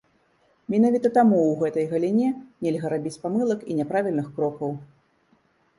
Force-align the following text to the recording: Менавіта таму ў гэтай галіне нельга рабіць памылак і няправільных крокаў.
Менавіта 0.73 1.07
таму 1.17 1.37
ў 1.47 1.53
гэтай 1.65 1.85
галіне 1.91 2.29
нельга 2.63 2.87
рабіць 2.95 3.15
памылак 3.27 3.59
і 3.73 3.79
няправільных 3.83 4.27
крокаў. 4.41 4.71